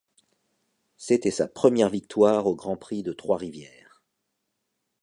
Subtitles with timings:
[0.97, 4.01] C'était sa première victoire au Grand-Prix de Trois-Rivières.